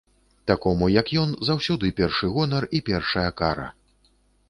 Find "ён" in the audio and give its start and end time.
1.25-1.35